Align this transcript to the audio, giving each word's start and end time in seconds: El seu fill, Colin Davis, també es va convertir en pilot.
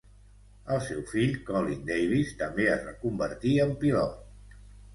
El 0.75 0.79
seu 0.85 1.03
fill, 1.11 1.35
Colin 1.49 1.85
Davis, 1.91 2.33
també 2.41 2.67
es 2.79 2.83
va 2.89 2.97
convertir 3.07 3.55
en 3.69 3.77
pilot. 3.87 4.61